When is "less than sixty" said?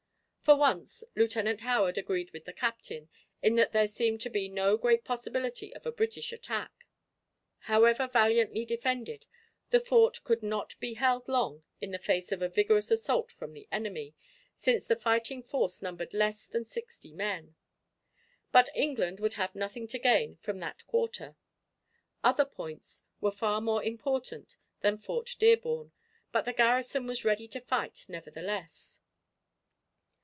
16.13-17.13